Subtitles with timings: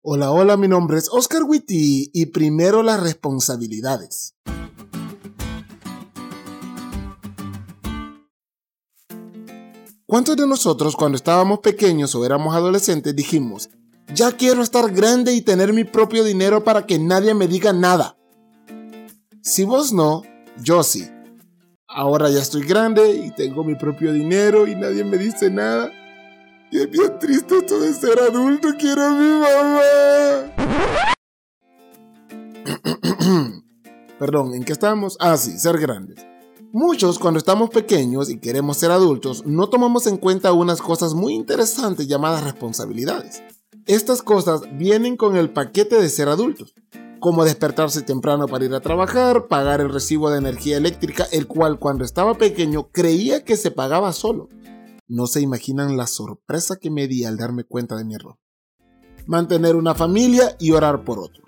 [0.00, 4.36] Hola, hola, mi nombre es Oscar Witty y primero las responsabilidades.
[10.06, 13.70] ¿Cuántos de nosotros cuando estábamos pequeños o éramos adolescentes dijimos,
[14.14, 18.16] ya quiero estar grande y tener mi propio dinero para que nadie me diga nada?
[19.42, 20.22] Si vos no,
[20.62, 21.08] yo sí.
[21.88, 25.90] Ahora ya estoy grande y tengo mi propio dinero y nadie me dice nada.
[26.70, 29.80] Y es bien triste esto de ser adulto, quiero a mi mamá.
[34.18, 35.16] Perdón, ¿en qué estamos?
[35.18, 36.18] Ah, sí, ser grandes.
[36.70, 41.32] Muchos cuando estamos pequeños y queremos ser adultos no tomamos en cuenta unas cosas muy
[41.32, 43.42] interesantes llamadas responsabilidades.
[43.86, 46.74] Estas cosas vienen con el paquete de ser adultos,
[47.18, 51.78] como despertarse temprano para ir a trabajar, pagar el recibo de energía eléctrica, el cual
[51.78, 54.50] cuando estaba pequeño creía que se pagaba solo.
[55.10, 58.36] No se imaginan la sorpresa que me di al darme cuenta de mi error.
[59.26, 61.46] Mantener una familia y orar por otros.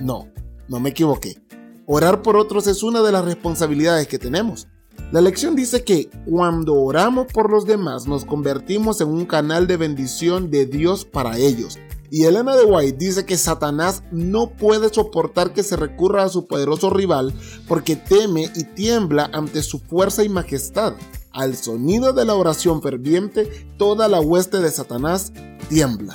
[0.00, 0.26] No,
[0.66, 1.40] no me equivoqué.
[1.86, 4.66] Orar por otros es una de las responsabilidades que tenemos.
[5.12, 9.76] La lección dice que cuando oramos por los demás nos convertimos en un canal de
[9.76, 11.78] bendición de Dios para ellos.
[12.10, 16.48] Y Elena de White dice que Satanás no puede soportar que se recurra a su
[16.48, 17.32] poderoso rival
[17.68, 20.94] porque teme y tiembla ante su fuerza y majestad.
[21.32, 25.32] Al sonido de la oración ferviente, toda la hueste de Satanás
[25.68, 26.14] tiembla.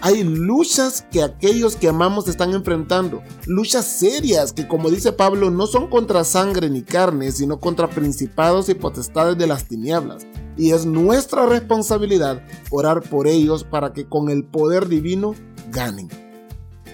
[0.00, 5.66] Hay luchas que aquellos que amamos están enfrentando, luchas serias que como dice Pablo no
[5.66, 10.24] son contra sangre ni carne, sino contra principados y potestades de las tinieblas.
[10.56, 15.34] Y es nuestra responsabilidad orar por ellos para que con el poder divino
[15.72, 16.08] ganen.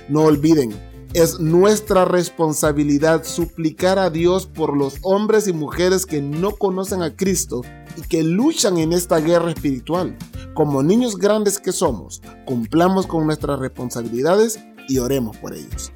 [0.08, 0.74] No olviden,
[1.14, 7.14] es nuestra responsabilidad suplicar a Dios por los hombres y mujeres que no conocen a
[7.14, 7.62] Cristo
[7.96, 10.18] y que luchan en esta guerra espiritual.
[10.54, 15.92] Como niños grandes que somos, cumplamos con nuestras responsabilidades y oremos por ellos.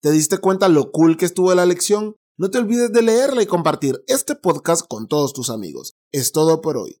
[0.00, 2.14] ¿Te diste cuenta lo cool que estuvo la lección?
[2.36, 5.96] No te olvides de leerla y compartir este podcast con todos tus amigos.
[6.12, 7.00] Es todo por hoy